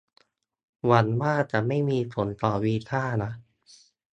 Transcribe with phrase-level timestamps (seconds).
[0.85, 3.31] หวังว่าจะไม่มีผลต่อวีซ่านะ